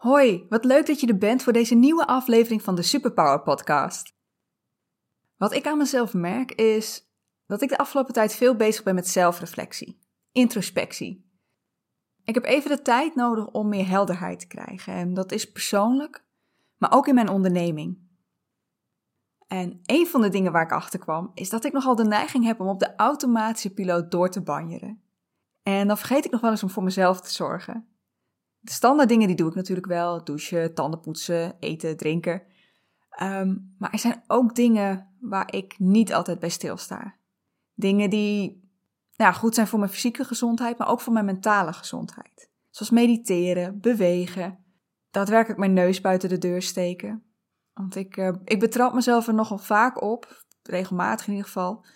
[0.00, 4.14] Hoi, wat leuk dat je er bent voor deze nieuwe aflevering van de Superpower Podcast.
[5.36, 7.10] Wat ik aan mezelf merk is
[7.46, 10.00] dat ik de afgelopen tijd veel bezig ben met zelfreflectie,
[10.32, 11.30] introspectie.
[12.24, 16.24] Ik heb even de tijd nodig om meer helderheid te krijgen en dat is persoonlijk,
[16.76, 17.98] maar ook in mijn onderneming.
[19.46, 22.44] En een van de dingen waar ik achter kwam is dat ik nogal de neiging
[22.44, 25.02] heb om op de automatische piloot door te banjeren.
[25.62, 27.89] En dan vergeet ik nog wel eens om voor mezelf te zorgen.
[28.60, 30.24] De standaard dingen die doe ik natuurlijk wel.
[30.24, 32.42] Douchen, tanden poetsen, eten, drinken.
[33.10, 37.14] Ehm, maar er zijn ook dingen waar ik niet altijd bij stilsta.
[37.74, 38.68] Dingen die
[39.16, 42.50] nou, goed zijn voor mijn fysieke gezondheid, maar ook voor mijn mentale gezondheid.
[42.70, 44.64] Zoals mediteren, bewegen,
[45.10, 47.24] daadwerkelijk mijn neus buiten de deur steken.
[47.72, 51.86] Want ik, uh, ik betrap mezelf er nogal vaak op, regelmatig in ieder geval,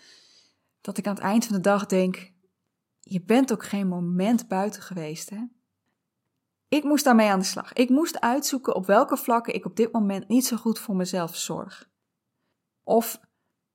[0.81, 2.33] dat ik aan het eind van de dag denk:
[3.01, 5.39] je bent ook geen moment buiten geweest, hè?
[6.75, 7.73] Ik moest daarmee aan de slag.
[7.73, 11.37] Ik moest uitzoeken op welke vlakken ik op dit moment niet zo goed voor mezelf
[11.37, 11.89] zorg.
[12.83, 13.21] Of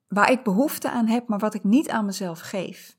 [0.07, 2.97] waar ik behoefte aan heb, maar wat ik niet aan mezelf geef.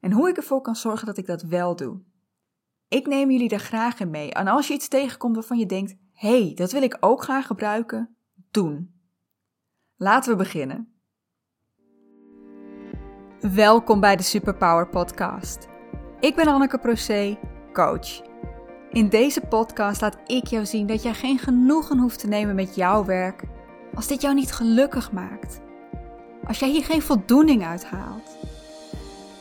[0.00, 2.00] En hoe ik ervoor kan zorgen dat ik dat wel doe.
[2.88, 4.32] Ik neem jullie daar graag in mee.
[4.32, 7.46] En als je iets tegenkomt waarvan je denkt: hé, hey, dat wil ik ook graag
[7.46, 8.16] gebruiken,
[8.50, 9.00] doen.
[9.96, 11.00] Laten we beginnen.
[13.40, 15.68] Welkom bij de Superpower Podcast.
[16.20, 17.38] Ik ben Anneke Procé,
[17.72, 18.27] coach.
[18.92, 22.74] In deze podcast laat ik jou zien dat jij geen genoegen hoeft te nemen met
[22.74, 23.42] jouw werk
[23.94, 25.60] als dit jou niet gelukkig maakt.
[26.46, 28.36] Als jij hier geen voldoening uit haalt.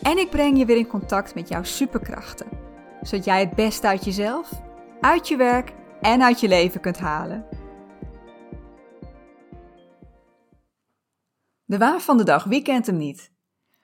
[0.02, 2.48] En ik breng je weer in contact met jouw superkrachten,
[3.02, 4.52] zodat jij het beste uit jezelf,
[5.02, 7.46] uit je werk en uit je leven kunt halen.
[11.66, 13.32] De waar van de dag, wie kent hem niet?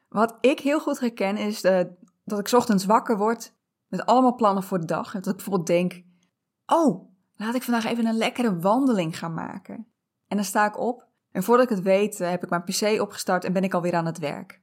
[0.09, 3.53] Wat ik heel goed herken is dat ik ochtends wakker word
[3.94, 5.11] met allemaal plannen voor de dag.
[5.11, 6.03] Dat ik bijvoorbeeld denk:
[6.66, 9.88] Oh, laat ik vandaag even een lekkere wandeling gaan maken.
[10.27, 13.02] En dan sta ik op en voordat ik het weet, eh, heb ik mijn PC
[13.02, 14.61] opgestart en ben ik alweer aan het werk.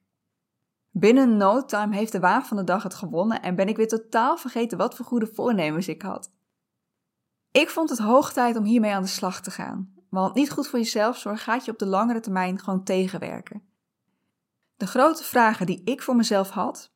[0.91, 3.89] Binnen no time heeft de waan van de dag het gewonnen en ben ik weer
[3.89, 6.33] totaal vergeten wat voor goede voornemens ik had.
[7.51, 10.69] Ik vond het hoog tijd om hiermee aan de slag te gaan, want niet goed
[10.69, 13.63] voor jezelf zorgen gaat je op de langere termijn gewoon tegenwerken.
[14.77, 16.93] De grote vragen die ik voor mezelf had: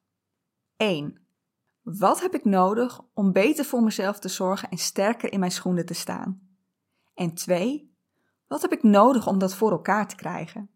[0.76, 1.23] 1.
[1.84, 5.86] Wat heb ik nodig om beter voor mezelf te zorgen en sterker in mijn schoenen
[5.86, 6.40] te staan?
[7.14, 7.96] En twee,
[8.46, 10.70] wat heb ik nodig om dat voor elkaar te krijgen?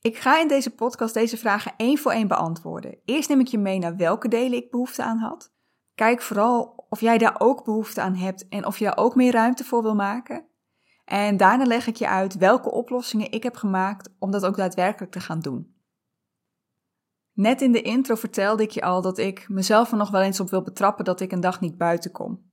[0.00, 2.98] Ik ga in deze podcast deze vragen één voor één beantwoorden.
[3.04, 5.52] Eerst neem ik je mee naar welke delen ik behoefte aan had.
[5.94, 9.32] Kijk vooral of jij daar ook behoefte aan hebt en of je daar ook meer
[9.32, 10.46] ruimte voor wil maken.
[11.04, 15.12] En daarna leg ik je uit welke oplossingen ik heb gemaakt om dat ook daadwerkelijk
[15.12, 15.77] te gaan doen.
[17.38, 20.40] Net in de intro vertelde ik je al dat ik mezelf er nog wel eens
[20.40, 22.50] op wil betrappen dat ik een dag niet buiten kom.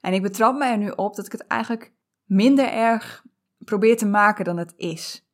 [0.00, 1.92] En ik betrap mij er nu op dat ik het eigenlijk
[2.24, 3.24] minder erg
[3.58, 5.28] probeer te maken dan het is.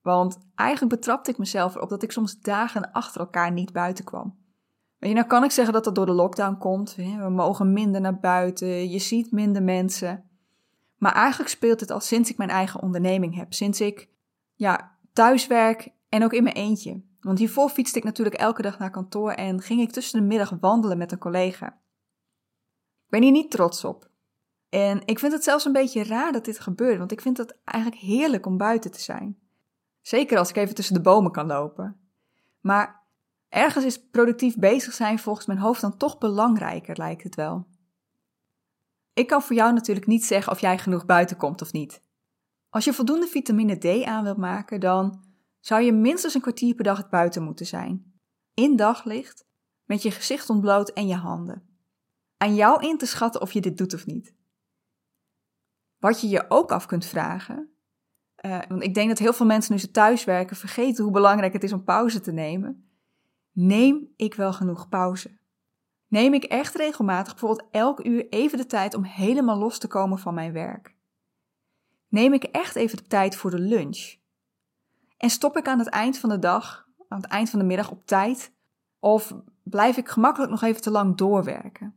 [0.00, 4.38] Want eigenlijk betrapte ik mezelf erop dat ik soms dagen achter elkaar niet buiten kwam.
[4.98, 6.94] Weet je, nou kan ik zeggen dat dat door de lockdown komt.
[6.94, 10.30] We mogen minder naar buiten, je ziet minder mensen.
[10.96, 13.52] Maar eigenlijk speelt het al sinds ik mijn eigen onderneming heb.
[13.52, 14.08] Sinds ik
[14.54, 17.12] ja, thuiswerk en ook in mijn eentje.
[17.24, 20.52] Want hiervoor fietste ik natuurlijk elke dag naar kantoor en ging ik tussen de middag
[20.60, 21.66] wandelen met een collega.
[23.04, 24.10] Ik ben hier niet trots op.
[24.68, 27.58] En ik vind het zelfs een beetje raar dat dit gebeurt, want ik vind het
[27.64, 29.38] eigenlijk heerlijk om buiten te zijn.
[30.00, 31.96] Zeker als ik even tussen de bomen kan lopen.
[32.60, 33.02] Maar
[33.48, 37.66] ergens is productief bezig zijn volgens mijn hoofd dan toch belangrijker, lijkt het wel.
[39.12, 42.02] Ik kan voor jou natuurlijk niet zeggen of jij genoeg buiten komt of niet.
[42.70, 45.22] Als je voldoende vitamine D aan wilt maken, dan
[45.64, 48.12] zou je minstens een kwartier per dag het buiten moeten zijn.
[48.54, 49.46] In daglicht,
[49.84, 51.68] met je gezicht ontbloot en je handen.
[52.36, 54.34] Aan jou in te schatten of je dit doet of niet.
[55.98, 57.74] Wat je je ook af kunt vragen,
[58.44, 61.62] uh, want ik denk dat heel veel mensen nu ze thuiswerken vergeten hoe belangrijk het
[61.62, 62.88] is om pauze te nemen.
[63.52, 65.38] Neem ik wel genoeg pauze?
[66.06, 70.18] Neem ik echt regelmatig, bijvoorbeeld elk uur, even de tijd om helemaal los te komen
[70.18, 70.96] van mijn werk?
[72.08, 74.22] Neem ik echt even de tijd voor de lunch?
[75.24, 77.90] En stop ik aan het eind van de dag, aan het eind van de middag
[77.90, 78.52] op tijd?
[78.98, 81.94] Of blijf ik gemakkelijk nog even te lang doorwerken?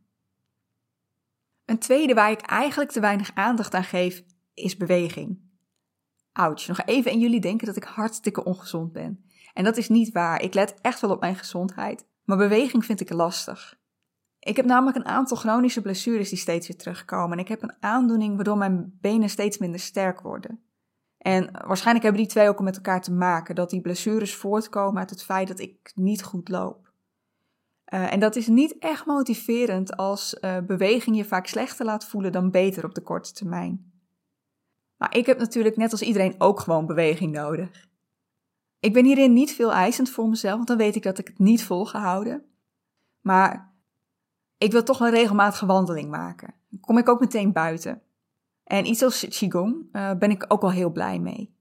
[1.65, 5.39] Een tweede waar ik eigenlijk te weinig aandacht aan geef, is beweging.
[6.31, 9.25] Ouch, nog even en jullie denken dat ik hartstikke ongezond ben.
[9.53, 10.41] En dat is niet waar.
[10.41, 12.05] Ik let echt wel op mijn gezondheid.
[12.23, 13.79] Maar beweging vind ik lastig.
[14.39, 17.31] Ik heb namelijk een aantal chronische blessures die steeds weer terugkomen.
[17.31, 20.66] En ik heb een aandoening waardoor mijn benen steeds minder sterk worden.
[21.27, 25.09] En waarschijnlijk hebben die twee ook met elkaar te maken, dat die blessures voortkomen uit
[25.09, 26.91] het feit dat ik niet goed loop.
[27.93, 32.31] Uh, en dat is niet echt motiverend als uh, beweging je vaak slechter laat voelen
[32.31, 33.91] dan beter op de korte termijn.
[34.97, 37.87] Maar ik heb natuurlijk net als iedereen ook gewoon beweging nodig.
[38.79, 41.39] Ik ben hierin niet veel eisend voor mezelf, want dan weet ik dat ik het
[41.39, 42.45] niet volgehouden.
[43.21, 43.73] Maar
[44.57, 46.53] ik wil toch een regelmatige wandeling maken.
[46.69, 48.01] Dan kom ik ook meteen buiten.
[48.67, 51.55] En iets als Qigong uh, ben ik ook al heel blij mee.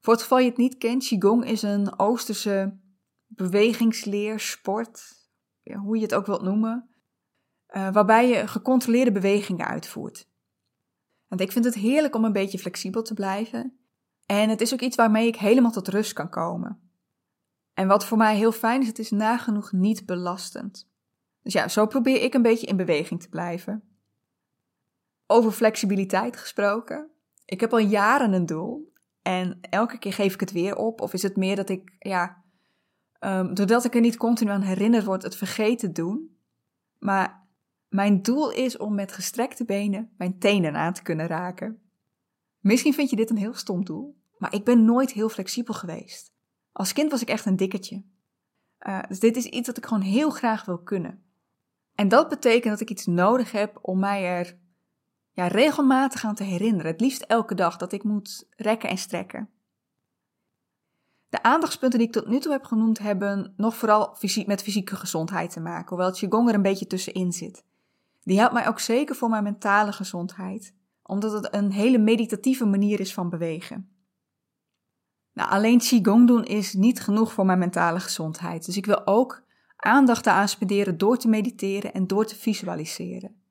[0.00, 2.78] Voor het geval je het niet kent, Qigong is een Oosterse
[3.26, 5.02] bewegingsleer, sport,
[5.62, 6.88] ja, hoe je het ook wilt noemen,
[7.76, 10.28] uh, waarbij je gecontroleerde bewegingen uitvoert.
[11.28, 13.76] Want ik vind het heerlijk om een beetje flexibel te blijven.
[14.26, 16.80] En het is ook iets waarmee ik helemaal tot rust kan komen.
[17.74, 20.90] En wat voor mij heel fijn is, het is nagenoeg niet belastend.
[21.42, 23.91] Dus ja, zo probeer ik een beetje in beweging te blijven.
[25.26, 27.10] Over flexibiliteit gesproken.
[27.44, 28.92] Ik heb al jaren een doel.
[29.22, 31.00] En elke keer geef ik het weer op.
[31.00, 32.42] Of is het meer dat ik, ja,
[33.20, 36.36] um, doordat ik er niet continu aan herinnerd word, het vergeten doen.
[36.98, 37.46] Maar
[37.88, 41.82] mijn doel is om met gestrekte benen mijn tenen aan te kunnen raken.
[42.60, 46.32] Misschien vind je dit een heel stom doel, maar ik ben nooit heel flexibel geweest.
[46.72, 48.02] Als kind was ik echt een dikketje.
[48.86, 51.22] Uh, dus dit is iets dat ik gewoon heel graag wil kunnen.
[51.94, 54.58] En dat betekent dat ik iets nodig heb om mij er
[55.32, 56.90] ja, regelmatig aan te herinneren.
[56.90, 59.48] Het liefst elke dag dat ik moet rekken en strekken.
[61.28, 65.50] De aandachtspunten die ik tot nu toe heb genoemd hebben nog vooral met fysieke gezondheid
[65.50, 67.64] te maken, hoewel Qigong er een beetje tussenin zit.
[68.22, 73.00] Die helpt mij ook zeker voor mijn mentale gezondheid, omdat het een hele meditatieve manier
[73.00, 73.90] is van bewegen.
[75.32, 79.42] Nou, alleen Qigong doen is niet genoeg voor mijn mentale gezondheid, dus ik wil ook
[79.76, 83.41] aandacht aan spenderen door te mediteren en door te visualiseren.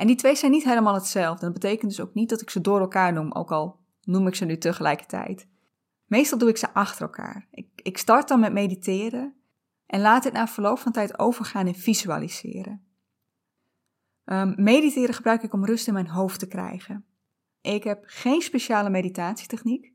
[0.00, 1.44] En die twee zijn niet helemaal hetzelfde.
[1.44, 4.34] Dat betekent dus ook niet dat ik ze door elkaar noem, ook al noem ik
[4.34, 5.48] ze nu tegelijkertijd.
[6.06, 7.48] Meestal doe ik ze achter elkaar.
[7.50, 9.34] Ik, ik start dan met mediteren
[9.86, 12.84] en laat het na verloop van tijd overgaan in visualiseren.
[14.24, 17.04] Um, mediteren gebruik ik om rust in mijn hoofd te krijgen.
[17.60, 19.92] Ik heb geen speciale meditatietechniek.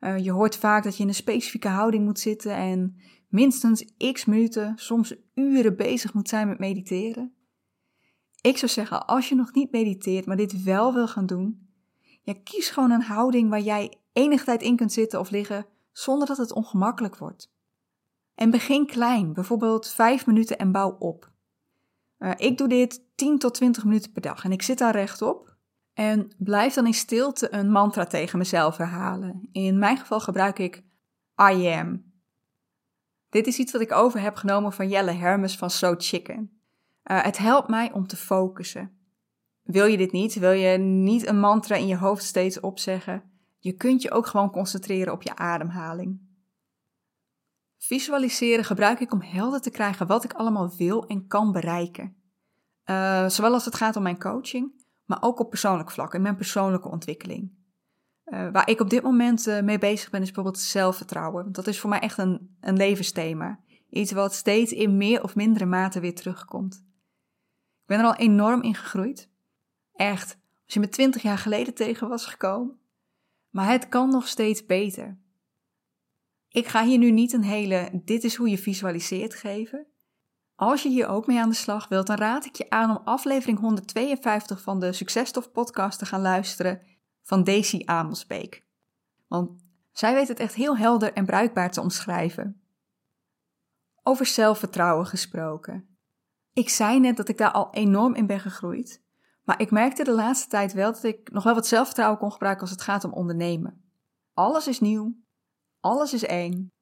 [0.00, 2.96] Uh, je hoort vaak dat je in een specifieke houding moet zitten en
[3.28, 7.34] minstens x minuten, soms uren bezig moet zijn met mediteren.
[8.42, 11.68] Ik zou zeggen, als je nog niet mediteert, maar dit wel wil gaan doen,
[12.22, 16.28] ja, kies gewoon een houding waar jij enige tijd in kunt zitten of liggen zonder
[16.28, 17.52] dat het ongemakkelijk wordt.
[18.34, 21.30] En begin klein, bijvoorbeeld 5 minuten en bouw op.
[22.18, 25.56] Uh, ik doe dit 10 tot 20 minuten per dag en ik zit daar rechtop
[25.94, 29.48] en blijf dan in stilte een mantra tegen mezelf herhalen.
[29.52, 30.82] In mijn geval gebruik ik
[31.52, 32.12] I am.
[33.28, 36.61] Dit is iets wat ik over heb genomen van Jelle Hermes van So Chicken.
[37.10, 38.96] Uh, het helpt mij om te focussen.
[39.62, 40.34] Wil je dit niet?
[40.34, 43.30] Wil je niet een mantra in je hoofd steeds opzeggen?
[43.58, 46.20] Je kunt je ook gewoon concentreren op je ademhaling.
[47.78, 52.16] Visualiseren gebruik ik om helder te krijgen wat ik allemaal wil en kan bereiken.
[52.90, 56.36] Uh, zowel als het gaat om mijn coaching, maar ook op persoonlijk vlak, in mijn
[56.36, 57.52] persoonlijke ontwikkeling.
[58.24, 61.52] Uh, waar ik op dit moment mee bezig ben, is bijvoorbeeld zelfvertrouwen.
[61.52, 63.60] Dat is voor mij echt een, een levensthema.
[63.88, 66.84] Iets wat steeds in meer of mindere mate weer terugkomt.
[67.82, 69.28] Ik ben er al enorm in gegroeid.
[69.94, 72.80] Echt, als je me twintig jaar geleden tegen was gekomen.
[73.50, 75.18] Maar het kan nog steeds beter.
[76.48, 79.86] Ik ga hier nu niet een hele dit is hoe je visualiseert geven.
[80.54, 83.02] Als je hier ook mee aan de slag wilt, dan raad ik je aan om
[83.04, 86.82] aflevering 152 van de Successtof podcast te gaan luisteren
[87.22, 88.64] van Daisy Amelsbeek.
[89.28, 92.62] Want zij weet het echt heel helder en bruikbaar te omschrijven.
[94.02, 95.91] Over zelfvertrouwen gesproken.
[96.52, 99.02] Ik zei net dat ik daar al enorm in ben gegroeid,
[99.42, 102.62] maar ik merkte de laatste tijd wel dat ik nog wel wat zelfvertrouwen kon gebruiken
[102.62, 103.84] als het gaat om ondernemen.
[104.34, 105.14] Alles is nieuw,
[105.80, 106.72] alles is één.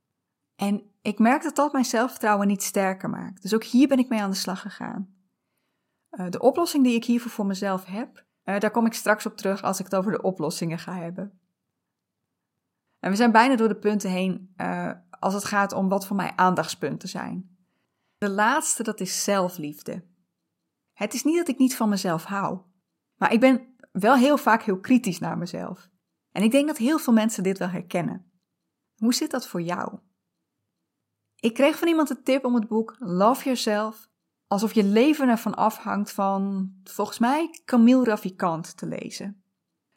[0.56, 3.42] En ik merk dat dat mijn zelfvertrouwen niet sterker maakt.
[3.42, 5.14] Dus ook hier ben ik mee aan de slag gegaan.
[6.10, 9.36] Uh, de oplossing die ik hiervoor voor mezelf heb, uh, daar kom ik straks op
[9.36, 11.40] terug als ik het over de oplossingen ga hebben.
[12.98, 16.16] En we zijn bijna door de punten heen uh, als het gaat om wat voor
[16.16, 17.49] mij aandachtspunten zijn.
[18.20, 20.04] De laatste, dat is zelfliefde.
[20.92, 22.60] Het is niet dat ik niet van mezelf hou,
[23.16, 25.88] maar ik ben wel heel vaak heel kritisch naar mezelf.
[26.32, 28.32] En ik denk dat heel veel mensen dit wel herkennen.
[28.96, 29.98] Hoe zit dat voor jou?
[31.36, 34.08] Ik kreeg van iemand de tip om het boek Love Yourself,
[34.46, 39.44] alsof je leven ervan afhangt van, volgens mij, Camille Ravikant te lezen.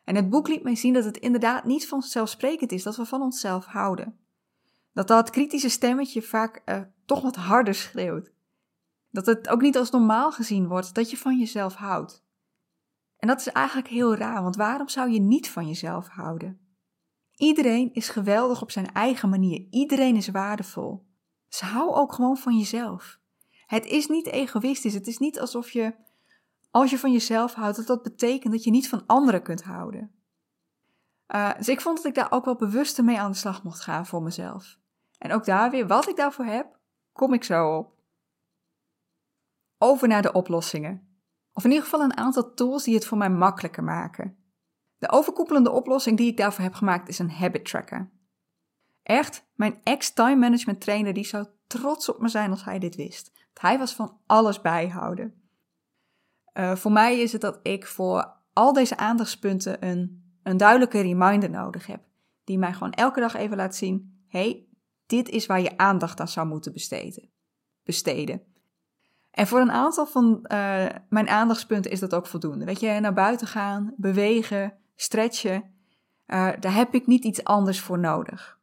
[0.03, 3.21] En het boek liet mij zien dat het inderdaad niet vanzelfsprekend is dat we van
[3.21, 4.22] onszelf houden.
[4.93, 8.31] Dat dat kritische stemmetje vaak uh, toch wat harder schreeuwt.
[9.11, 12.23] Dat het ook niet als normaal gezien wordt dat je van jezelf houdt.
[13.17, 16.59] En dat is eigenlijk heel raar, want waarom zou je niet van jezelf houden?
[17.35, 19.67] Iedereen is geweldig op zijn eigen manier.
[19.69, 21.05] Iedereen is waardevol.
[21.49, 23.19] Dus hou ook gewoon van jezelf.
[23.65, 24.93] Het is niet egoïstisch.
[24.93, 25.95] Het is niet alsof je,
[26.71, 30.11] als je van jezelf houdt, dat dat betekent dat je niet van anderen kunt houden.
[31.27, 33.79] Uh, dus ik vond dat ik daar ook wel bewuster mee aan de slag mocht
[33.79, 34.77] gaan voor mezelf.
[35.23, 36.79] En ook daar weer, wat ik daarvoor heb,
[37.11, 37.93] kom ik zo op.
[39.77, 41.21] Over naar de oplossingen.
[41.53, 44.37] Of in ieder geval een aantal tools die het voor mij makkelijker maken.
[44.97, 48.11] De overkoepelende oplossing die ik daarvoor heb gemaakt is een habit tracker.
[49.03, 53.31] Echt, mijn ex-time management trainer die zou trots op me zijn als hij dit wist.
[53.53, 55.41] Hij was van alles bijhouden.
[56.53, 61.49] Uh, voor mij is het dat ik voor al deze aandachtspunten een, een duidelijke reminder
[61.49, 62.01] nodig heb.
[62.43, 64.67] Die mij gewoon elke dag even laat zien: hey,
[65.05, 67.29] dit is waar je aandacht aan zou moeten besteden.
[67.83, 68.41] besteden.
[69.31, 72.65] En voor een aantal van uh, mijn aandachtspunten is dat ook voldoende.
[72.65, 75.63] Weet je, naar buiten gaan, bewegen, stretchen.
[76.27, 78.59] Uh, daar heb ik niet iets anders voor nodig.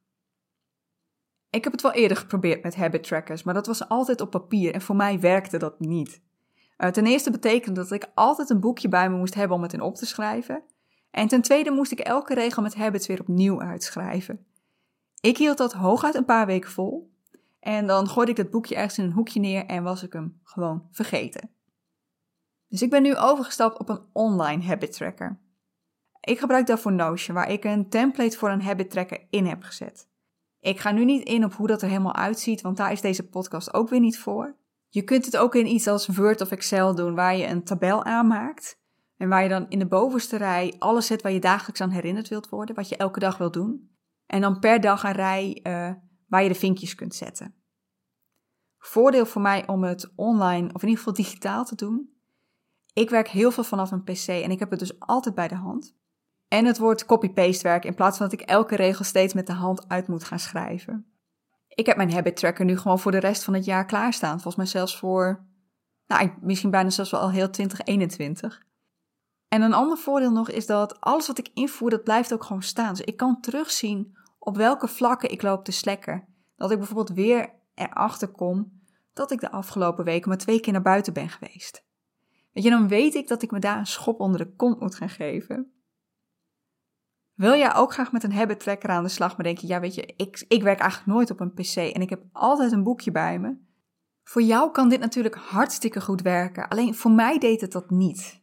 [1.50, 4.74] Ik heb het wel eerder geprobeerd met habit trackers, maar dat was altijd op papier
[4.74, 6.22] en voor mij werkte dat niet.
[6.78, 9.72] Uh, ten eerste betekende dat ik altijd een boekje bij me moest hebben om het
[9.72, 10.62] in op te schrijven.
[11.10, 14.46] En ten tweede moest ik elke regel met habits weer opnieuw uitschrijven.
[15.20, 17.10] Ik hield dat hooguit een paar weken vol.
[17.60, 20.40] En dan gooide ik het boekje ergens in een hoekje neer en was ik hem
[20.42, 21.50] gewoon vergeten.
[22.68, 25.38] Dus ik ben nu overgestapt op een online habit tracker.
[26.20, 30.08] Ik gebruik daarvoor Notion, waar ik een template voor een habit tracker in heb gezet.
[30.60, 33.28] Ik ga nu niet in op hoe dat er helemaal uitziet, want daar is deze
[33.28, 34.56] podcast ook weer niet voor.
[34.88, 38.04] Je kunt het ook in iets als Word of Excel doen, waar je een tabel
[38.04, 38.78] aanmaakt.
[39.16, 42.28] En waar je dan in de bovenste rij alles zet waar je dagelijks aan herinnerd
[42.28, 43.89] wilt worden, wat je elke dag wilt doen.
[44.30, 45.90] En dan per dag een rij uh,
[46.26, 47.54] waar je de vinkjes kunt zetten.
[48.78, 52.10] Voordeel voor mij om het online of in ieder geval digitaal te doen.
[52.92, 55.54] Ik werk heel veel vanaf een PC en ik heb het dus altijd bij de
[55.54, 55.96] hand.
[56.48, 59.52] En het wordt copy-paste werk in plaats van dat ik elke regel steeds met de
[59.52, 61.06] hand uit moet gaan schrijven.
[61.68, 64.40] Ik heb mijn habit tracker nu gewoon voor de rest van het jaar klaarstaan.
[64.40, 65.46] Volgens mij zelfs voor,
[66.06, 68.62] nou, misschien bijna zelfs wel al heel 2021.
[69.48, 72.62] En een ander voordeel nog is dat alles wat ik invoer, dat blijft ook gewoon
[72.62, 72.94] staan.
[72.94, 76.24] Dus ik kan terugzien op welke vlakken ik loop te slekken.
[76.56, 78.80] Dat ik bijvoorbeeld weer erachter kom
[79.12, 81.84] dat ik de afgelopen weken maar twee keer naar buiten ben geweest.
[82.52, 84.94] Weet je, dan weet ik dat ik me daar een schop onder de kont moet
[84.94, 85.72] gaan geven.
[87.34, 89.80] Wil jij ook graag met een habit tracker aan de slag, maar denk je, ja
[89.80, 92.82] weet je, ik, ik werk eigenlijk nooit op een pc en ik heb altijd een
[92.82, 93.56] boekje bij me.
[94.22, 98.42] Voor jou kan dit natuurlijk hartstikke goed werken, alleen voor mij deed het dat niet.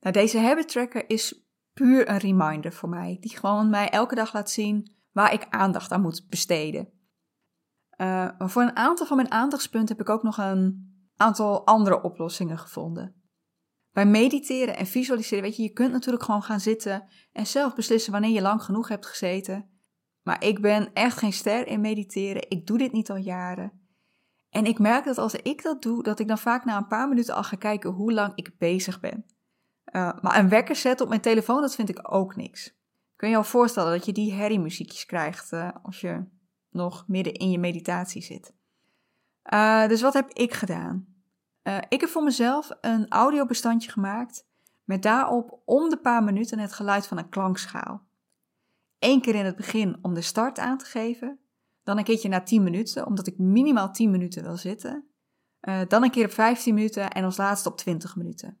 [0.00, 1.43] Nou, deze habit tracker is
[1.74, 5.92] puur een reminder voor mij, die gewoon mij elke dag laat zien waar ik aandacht
[5.92, 6.88] aan moet besteden.
[7.96, 12.58] Uh, voor een aantal van mijn aandachtspunten heb ik ook nog een aantal andere oplossingen
[12.58, 13.22] gevonden.
[13.92, 18.12] Bij mediteren en visualiseren, weet je, je kunt natuurlijk gewoon gaan zitten en zelf beslissen
[18.12, 19.68] wanneer je lang genoeg hebt gezeten.
[20.22, 22.50] Maar ik ben echt geen ster in mediteren.
[22.50, 23.84] Ik doe dit niet al jaren.
[24.48, 27.08] En ik merk dat als ik dat doe, dat ik dan vaak na een paar
[27.08, 29.24] minuten al ga kijken hoe lang ik bezig ben.
[29.92, 32.74] Uh, maar een wekker zetten op mijn telefoon, dat vind ik ook niks.
[33.16, 36.24] Kun je je voorstellen dat je die herriemuziekjes krijgt uh, als je
[36.70, 38.54] nog midden in je meditatie zit?
[39.52, 41.12] Uh, dus wat heb ik gedaan?
[41.88, 44.46] Ik heb voor mezelf een audiobestandje gemaakt
[44.84, 48.02] met daarop om de paar minuten het geluid van een klankschaal.
[48.98, 51.38] Eén keer in het begin om de start aan te geven,
[51.82, 55.04] dan een keertje na 10 minuten, omdat ik minimaal 10 minuten wil zitten.
[55.88, 58.58] Dan een keer op 15 minuten en als laatste op 20 minuten.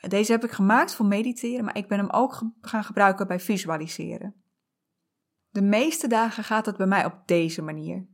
[0.00, 4.34] Deze heb ik gemaakt voor mediteren, maar ik ben hem ook gaan gebruiken bij visualiseren.
[5.50, 8.06] De meeste dagen gaat het bij mij op deze manier.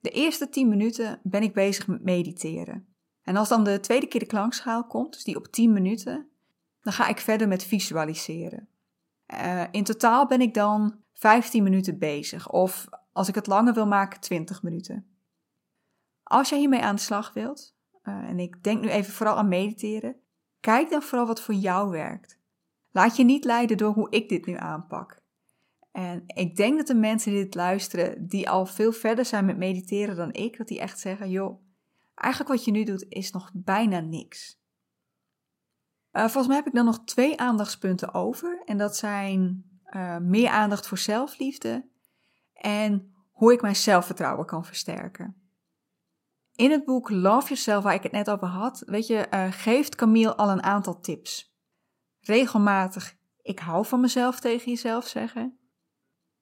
[0.00, 2.86] De eerste 10 minuten ben ik bezig met mediteren.
[3.22, 6.28] En als dan de tweede keer de klankschaal komt, dus die op 10 minuten,
[6.80, 8.68] dan ga ik verder met visualiseren.
[9.34, 13.86] Uh, in totaal ben ik dan 15 minuten bezig, of als ik het langer wil
[13.86, 15.06] maken, 20 minuten.
[16.22, 19.48] Als jij hiermee aan de slag wilt, uh, en ik denk nu even vooral aan
[19.48, 20.16] mediteren,
[20.60, 22.38] kijk dan vooral wat voor jou werkt.
[22.90, 25.20] Laat je niet leiden door hoe ik dit nu aanpak.
[25.92, 29.56] En ik denk dat de mensen die dit luisteren, die al veel verder zijn met
[29.56, 31.60] mediteren dan ik, dat die echt zeggen: joh,
[32.18, 34.60] Eigenlijk wat je nu doet is nog bijna niks.
[36.12, 38.62] Uh, volgens mij heb ik dan nog twee aandachtspunten over.
[38.64, 41.88] En dat zijn uh, meer aandacht voor zelfliefde
[42.52, 45.47] en hoe ik mijn zelfvertrouwen kan versterken.
[46.58, 49.94] In het boek Love Yourself, waar ik het net over had, weet je, uh, geeft
[49.94, 51.56] Camille al een aantal tips.
[52.20, 55.58] Regelmatig, ik hou van mezelf tegen jezelf zeggen.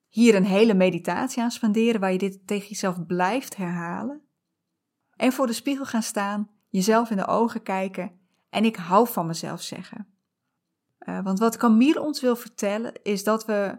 [0.07, 4.21] Hier een hele meditatie aan spenderen waar je dit tegen jezelf blijft herhalen
[5.15, 8.19] en voor de spiegel gaan staan, jezelf in de ogen kijken
[8.49, 10.07] en ik hou van mezelf zeggen.
[10.99, 13.77] Uh, want wat Camille ons wil vertellen is dat we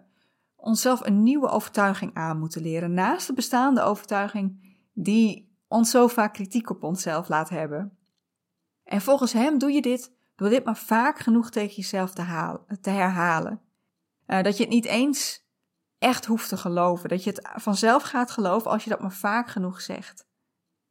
[0.57, 2.95] onszelf een nieuwe overtuiging aan moeten leren.
[2.95, 7.99] Naast de bestaande overtuiging die ons zo vaak kritiek op onszelf laat hebben.
[8.85, 12.81] En volgens hem doe je dit door dit maar vaak genoeg tegen jezelf te, halen,
[12.81, 13.61] te herhalen.
[14.27, 15.47] Uh, dat je het niet eens
[15.99, 17.09] echt hoeft te geloven.
[17.09, 20.27] Dat je het vanzelf gaat geloven als je dat maar vaak genoeg zegt.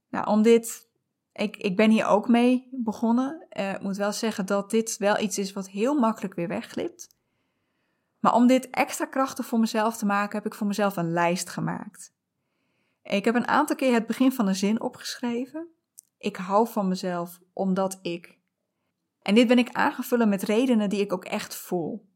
[0.09, 0.85] Nou, om dit.
[1.33, 3.47] Ik, ik ben hier ook mee begonnen.
[3.57, 7.15] Uh, ik moet wel zeggen dat dit wel iets is wat heel makkelijk weer wegglipt.
[8.19, 11.49] Maar om dit extra krachtig voor mezelf te maken, heb ik voor mezelf een lijst
[11.49, 12.13] gemaakt.
[13.09, 15.67] Ik heb een aantal keer het begin van een zin opgeschreven.
[16.17, 18.39] Ik hou van mezelf omdat ik.
[19.21, 22.09] En dit ben ik aangevullen met redenen die ik ook echt voel.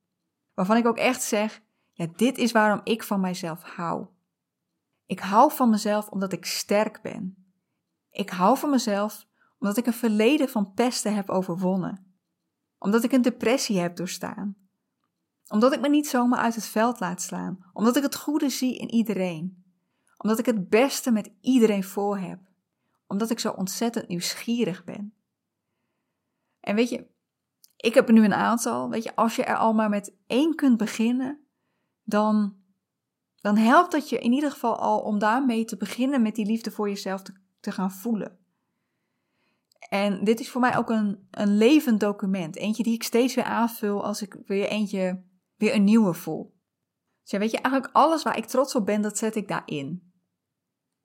[0.54, 4.08] Waarvan ik ook echt zeg: ja, dit is waarom ik van mijzelf hou.
[5.06, 7.54] Ik hou van mezelf omdat ik sterk ben.
[8.10, 9.28] Ik hou van mezelf
[9.60, 12.16] omdat ik een verleden van pesten heb overwonnen.
[12.78, 14.56] Omdat ik een depressie heb doorstaan.
[15.48, 17.70] Omdat ik me niet zomaar uit het veld laat slaan.
[17.74, 19.61] Omdat ik het goede zie in iedereen.
[20.22, 22.40] Omdat ik het beste met iedereen voor heb.
[23.08, 25.13] Omdat ik zo ontzettend nieuwsgierig ben.
[26.60, 27.06] En weet je,
[27.78, 28.90] ik heb er nu een aantal.
[28.90, 31.46] Weet je, als je er al maar met één kunt beginnen,
[32.04, 32.56] dan,
[33.36, 36.72] dan helpt dat je in ieder geval al om daarmee te beginnen met die liefde
[36.72, 38.40] voor jezelf te, te gaan voelen.
[39.90, 42.56] En dit is voor mij ook een, een levend document.
[42.56, 45.24] Eentje die ik steeds weer aanvul als ik weer eentje,
[45.56, 46.54] weer een nieuwe voel.
[47.22, 50.11] Dus ja, weet je, eigenlijk alles waar ik trots op ben, dat zet ik daarin.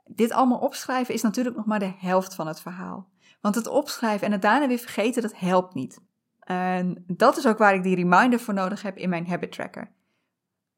[0.07, 3.09] Dit allemaal opschrijven is natuurlijk nog maar de helft van het verhaal.
[3.41, 6.01] Want het opschrijven en het daarna weer vergeten, dat helpt niet.
[6.41, 9.95] En dat is ook waar ik die reminder voor nodig heb in mijn habit tracker.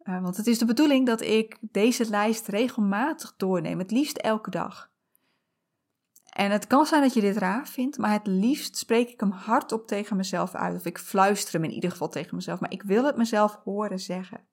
[0.02, 4.50] Uh, want het is de bedoeling dat ik deze lijst regelmatig doorneem, het liefst elke
[4.50, 4.90] dag.
[6.28, 9.30] En het kan zijn dat je dit raar vindt, maar het liefst spreek ik hem
[9.30, 10.76] hardop tegen mezelf uit.
[10.76, 13.98] Of ik fluister hem in ieder geval tegen mezelf, maar ik wil het mezelf horen
[13.98, 14.46] zeggen.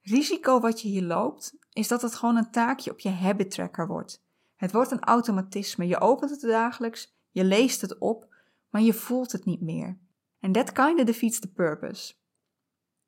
[0.00, 3.86] Risico wat je hier loopt, is dat het gewoon een taakje op je habit tracker
[3.86, 4.22] wordt.
[4.56, 5.86] Het wordt een automatisme.
[5.86, 8.34] Je opent het dagelijks, je leest het op,
[8.70, 9.98] maar je voelt het niet meer.
[10.40, 12.14] En that kinda defeats the purpose.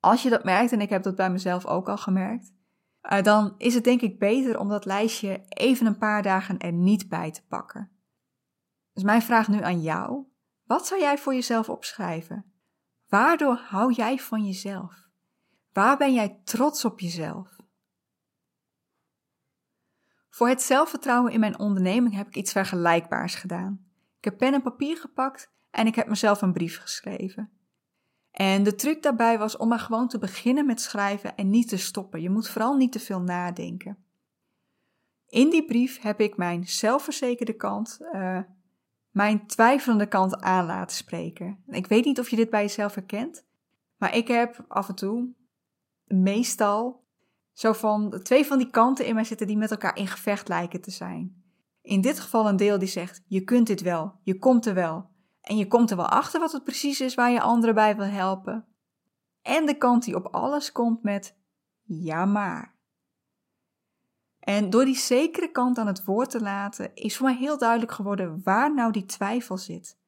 [0.01, 2.53] Als je dat merkt, en ik heb dat bij mezelf ook al gemerkt,
[3.13, 6.73] uh, dan is het denk ik beter om dat lijstje even een paar dagen er
[6.73, 7.91] niet bij te pakken.
[8.93, 10.25] Dus mijn vraag nu aan jou:
[10.65, 12.45] wat zou jij voor jezelf opschrijven?
[13.09, 15.09] Waardoor hou jij van jezelf?
[15.73, 17.62] Waar ben jij trots op jezelf?
[20.35, 23.87] Voor het zelfvertrouwen in mijn onderneming heb ik iets vergelijkbaars gedaan.
[24.19, 27.51] Ik heb pen en papier gepakt en ik heb mezelf een brief geschreven.
[28.31, 31.77] En de truc daarbij was om maar gewoon te beginnen met schrijven en niet te
[31.77, 32.21] stoppen.
[32.23, 34.05] Je moet vooral niet te veel nadenken.
[35.29, 38.41] In die brief heb ik mijn zelfverzekerde kant, uh,
[39.11, 41.63] mijn twijfelende kant aan laten spreken.
[41.67, 43.47] Ik weet niet of je dit bij jezelf herkent,
[43.97, 45.29] maar ik heb af en toe,
[46.05, 47.02] meestal,
[47.53, 50.81] zo van twee van die kanten in mij zitten die met elkaar in gevecht lijken
[50.81, 51.43] te zijn.
[51.83, 55.11] In dit geval een deel die zegt: Je kunt dit wel, je komt er wel.
[55.41, 58.07] En je komt er wel achter wat het precies is waar je anderen bij wil
[58.07, 58.67] helpen.
[59.43, 61.37] En de kant die op alles komt met
[61.83, 62.75] ja maar.
[64.39, 67.93] En door die zekere kant aan het woord te laten, is voor mij heel duidelijk
[67.93, 69.99] geworden waar nou die twijfel zit.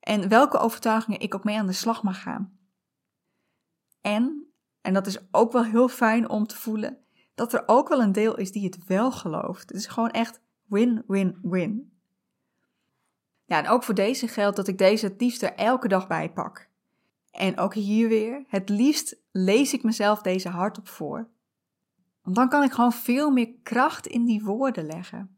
[0.00, 2.58] En welke overtuigingen ik ook mee aan de slag mag gaan.
[4.00, 4.47] En,
[4.88, 6.98] en dat is ook wel heel fijn om te voelen,
[7.34, 9.68] dat er ook wel een deel is die het wel gelooft.
[9.68, 11.92] Het is gewoon echt win-win-win.
[13.44, 16.32] Ja, en ook voor deze geldt dat ik deze het liefst er elke dag bij
[16.32, 16.68] pak.
[17.30, 21.28] En ook hier weer, het liefst lees ik mezelf deze hardop voor.
[22.22, 25.36] Want dan kan ik gewoon veel meer kracht in die woorden leggen.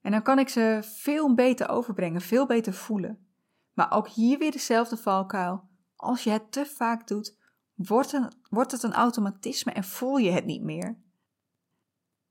[0.00, 3.26] En dan kan ik ze veel beter overbrengen, veel beter voelen.
[3.72, 5.68] Maar ook hier weer dezelfde valkuil.
[5.96, 7.42] Als je het te vaak doet,
[7.74, 8.18] wordt,
[8.50, 10.96] wordt het een automatisme en voel je het niet meer.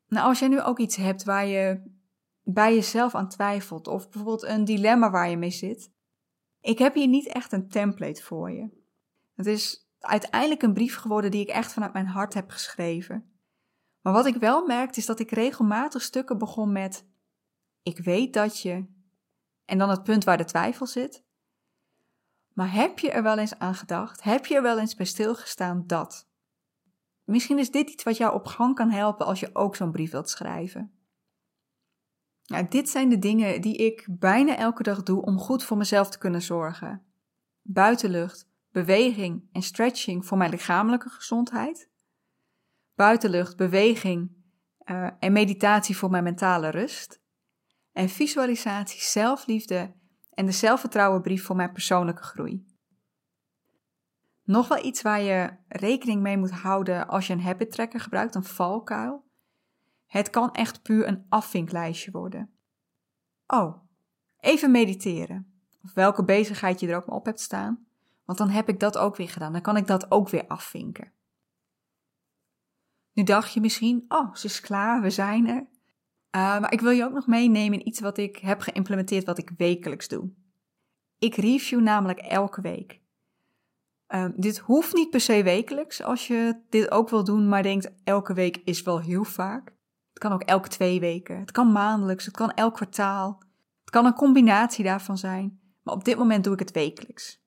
[0.07, 1.81] Nou, als jij nu ook iets hebt waar je
[2.43, 5.91] bij jezelf aan twijfelt of bijvoorbeeld een dilemma waar je mee zit.
[6.61, 8.69] Ik heb hier niet echt een template voor je.
[9.35, 13.31] Het is uiteindelijk een brief geworden die ik echt vanuit mijn hart heb geschreven.
[14.01, 17.07] Maar wat ik wel merkte is dat ik regelmatig stukken begon met:
[17.83, 18.85] Ik weet dat je.
[19.65, 21.23] En dan het punt waar de twijfel zit.
[22.53, 24.23] Maar heb je er wel eens aan gedacht?
[24.23, 26.27] Heb je er wel eens bij stilgestaan dat?
[27.23, 30.11] Misschien is dit iets wat jou op gang kan helpen als je ook zo'n brief
[30.11, 30.91] wilt schrijven.
[32.45, 36.09] Nou, dit zijn de dingen die ik bijna elke dag doe om goed voor mezelf
[36.09, 37.05] te kunnen zorgen.
[37.61, 41.89] Buitenlucht, beweging en stretching voor mijn lichamelijke gezondheid.
[42.95, 44.31] Buitenlucht, beweging
[44.85, 47.21] uh, en meditatie voor mijn mentale rust.
[47.91, 49.93] En visualisatie, zelfliefde
[50.33, 52.65] en de zelfvertrouwenbrief voor mijn persoonlijke groei.
[54.43, 58.35] Nog wel iets waar je rekening mee moet houden als je een habit tracker gebruikt,
[58.35, 59.25] een valkuil.
[60.05, 62.49] Het kan echt puur een afvinklijstje worden.
[63.47, 63.75] oh,
[64.39, 65.53] even mediteren.
[65.83, 67.85] Of welke bezigheid je er ook maar op hebt staan.
[68.25, 69.51] Want dan heb ik dat ook weer gedaan.
[69.51, 71.11] Dan kan ik dat ook weer afvinken.
[73.13, 75.67] Nu dacht je misschien, oh, ze is klaar, we zijn er.
[76.35, 79.37] Uh, maar ik wil je ook nog meenemen in iets wat ik heb geïmplementeerd, wat
[79.37, 80.33] ik wekelijks doe.
[81.17, 83.01] Ik review namelijk elke week.
[84.07, 87.91] Uh, dit hoeft niet per se wekelijks als je dit ook wil doen, maar denkt
[88.03, 89.67] elke week is wel heel vaak.
[90.09, 93.43] Het kan ook elke twee weken, het kan maandelijks, het kan elk kwartaal.
[93.81, 97.41] Het kan een combinatie daarvan zijn, maar op dit moment doe ik het wekelijks.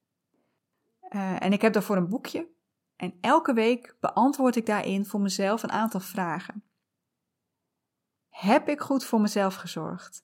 [1.14, 2.48] Uh, en ik heb daarvoor een boekje
[2.96, 6.65] en elke week beantwoord ik daarin voor mezelf een aantal vragen.
[8.36, 10.22] Heb ik goed voor mezelf gezorgd?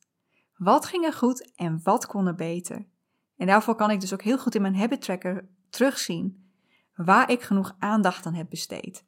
[0.57, 2.87] Wat ging er goed en wat kon er beter?
[3.37, 6.53] En daarvoor kan ik dus ook heel goed in mijn habit tracker terugzien
[6.95, 9.05] waar ik genoeg aandacht aan heb besteed.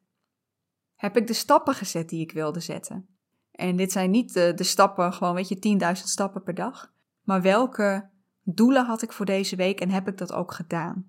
[0.97, 3.07] Heb ik de stappen gezet die ik wilde zetten?
[3.51, 6.93] En dit zijn niet de, de stappen, gewoon weet je, 10.000 stappen per dag.
[7.23, 8.09] Maar welke
[8.43, 11.07] doelen had ik voor deze week en heb ik dat ook gedaan?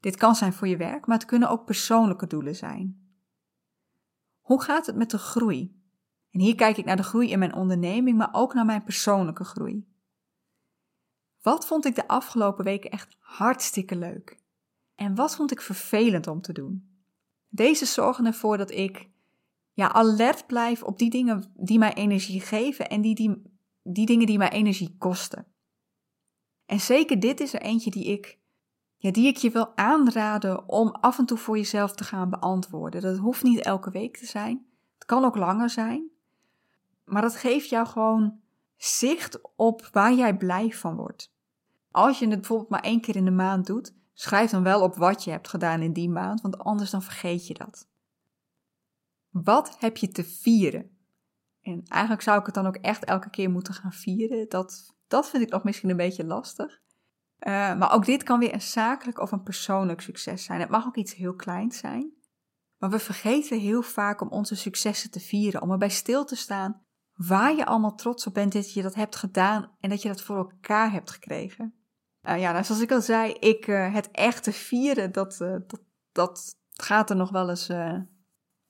[0.00, 3.10] Dit kan zijn voor je werk, maar het kunnen ook persoonlijke doelen zijn.
[4.40, 5.84] Hoe gaat het met de groei?
[6.36, 9.44] En hier kijk ik naar de groei in mijn onderneming, maar ook naar mijn persoonlijke
[9.44, 9.86] groei.
[11.42, 14.40] Wat vond ik de afgelopen weken echt hartstikke leuk?
[14.94, 17.02] En wat vond ik vervelend om te doen?
[17.48, 19.08] Deze zorgen ervoor dat ik
[19.72, 23.42] ja, alert blijf op die dingen die mij energie geven en die, die,
[23.82, 25.46] die dingen die mij energie kosten.
[26.66, 28.38] En zeker dit is er eentje die ik,
[28.96, 33.02] ja, die ik je wil aanraden om af en toe voor jezelf te gaan beantwoorden.
[33.02, 34.66] Dat hoeft niet elke week te zijn.
[34.94, 36.14] Het kan ook langer zijn.
[37.06, 38.40] Maar dat geeft jou gewoon
[38.76, 41.34] zicht op waar jij blij van wordt.
[41.90, 44.96] Als je het bijvoorbeeld maar één keer in de maand doet, schrijf dan wel op
[44.96, 47.88] wat je hebt gedaan in die maand, want anders dan vergeet je dat.
[49.30, 50.90] Wat heb je te vieren?
[51.62, 54.48] En eigenlijk zou ik het dan ook echt elke keer moeten gaan vieren.
[54.48, 56.80] Dat, dat vind ik nog misschien een beetje lastig.
[57.40, 60.60] Uh, maar ook dit kan weer een zakelijk of een persoonlijk succes zijn.
[60.60, 62.12] Het mag ook iets heel kleins zijn.
[62.78, 66.85] Maar we vergeten heel vaak om onze successen te vieren, om erbij stil te staan
[67.16, 70.22] waar je allemaal trots op bent dat je dat hebt gedaan en dat je dat
[70.22, 71.74] voor elkaar hebt gekregen.
[72.22, 75.82] Uh, ja, nou, zoals ik al zei, ik, uh, het echte vieren, dat, uh, dat,
[76.12, 77.66] dat gaat er nog wel eens,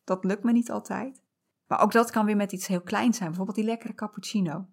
[0.04, 1.22] dat lukt me niet altijd.
[1.66, 4.66] Maar ook dat kan weer met iets heel kleins zijn, bijvoorbeeld die lekkere cappuccino.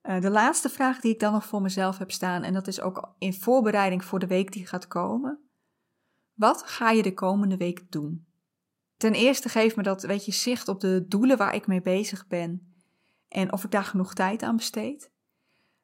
[0.00, 3.14] de laatste vraag die ik dan nog voor mezelf heb staan, en dat is ook
[3.18, 5.50] in voorbereiding voor de week die gaat komen.
[6.34, 8.29] Wat ga je de komende week doen?
[9.00, 12.26] Ten eerste geeft me dat, weet je, zicht op de doelen waar ik mee bezig
[12.26, 12.74] ben
[13.28, 15.10] en of ik daar genoeg tijd aan besteed.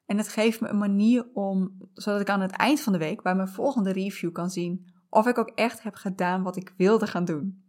[0.05, 3.21] En het geeft me een manier om, zodat ik aan het eind van de week
[3.21, 7.07] bij mijn volgende review kan zien of ik ook echt heb gedaan wat ik wilde
[7.07, 7.63] gaan doen.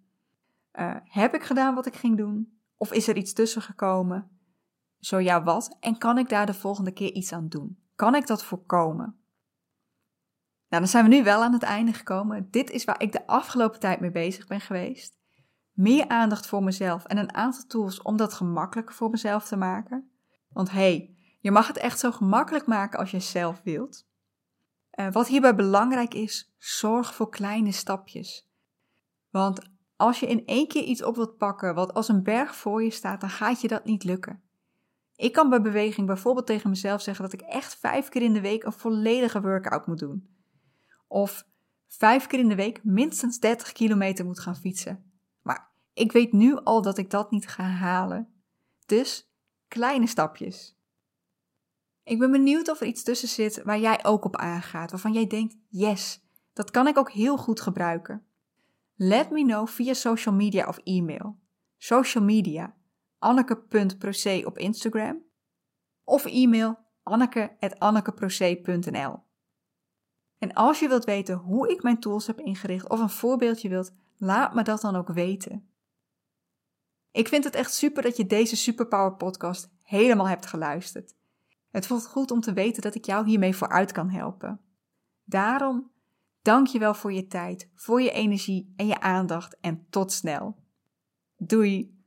[0.72, 2.58] Uh, heb ik gedaan wat ik ging doen?
[2.76, 4.30] Of is er iets tussen gekomen?
[4.98, 5.76] Zo ja, wat?
[5.80, 7.78] En kan ik daar de volgende keer iets aan doen?
[7.94, 9.16] Kan ik dat voorkomen?
[10.68, 12.48] Nou, dan zijn we nu wel aan het einde gekomen.
[12.50, 15.17] Dit is waar ik de afgelopen tijd mee bezig ben geweest
[15.78, 20.10] meer aandacht voor mezelf en een aantal tools om dat gemakkelijker voor mezelf te maken.
[20.52, 24.06] Want hey, je mag het echt zo gemakkelijk maken als je zelf wilt.
[24.94, 28.48] Uh, wat hierbij belangrijk is, zorg voor kleine stapjes.
[29.30, 32.82] Want als je in één keer iets op wilt pakken wat als een berg voor
[32.82, 34.42] je staat, dan gaat je dat niet lukken.
[35.16, 38.40] Ik kan bij beweging bijvoorbeeld tegen mezelf zeggen dat ik echt vijf keer in de
[38.40, 40.28] week een volledige workout moet doen.
[41.06, 41.46] Of
[41.86, 45.07] vijf keer in de week minstens 30 kilometer moet gaan fietsen.
[45.98, 48.28] Ik weet nu al dat ik dat niet ga halen.
[48.86, 49.32] Dus
[49.68, 50.76] kleine stapjes.
[52.02, 55.26] Ik ben benieuwd of er iets tussen zit waar jij ook op aangaat, waarvan jij
[55.26, 58.26] denkt: yes, dat kan ik ook heel goed gebruiken.
[58.94, 61.38] Let me know via social media of e-mail.
[61.76, 62.76] Social media
[63.18, 65.22] anneke.proce op Instagram
[66.04, 69.22] of e-mail anneke.annekeproce.nl.
[70.38, 73.92] En als je wilt weten hoe ik mijn tools heb ingericht of een voorbeeldje wilt,
[74.16, 75.67] laat me dat dan ook weten.
[77.18, 81.14] Ik vind het echt super dat je deze Superpower podcast helemaal hebt geluisterd.
[81.70, 84.60] Het voelt goed om te weten dat ik jou hiermee vooruit kan helpen.
[85.24, 85.90] Daarom
[86.42, 90.56] dank je wel voor je tijd, voor je energie en je aandacht en tot snel.
[91.36, 91.97] Doei!